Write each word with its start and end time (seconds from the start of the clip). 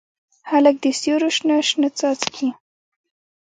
هلک 0.49 0.75
د 0.83 0.85
سیورو 1.01 1.29
شنه، 1.35 1.55
شنه 1.69 1.89
څاڅکي 1.97 2.49